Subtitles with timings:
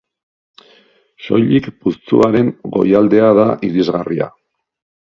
[1.25, 4.35] Soilik putzuaren goialdea da irisgarria.